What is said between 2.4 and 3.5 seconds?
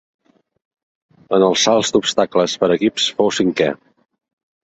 per equips fou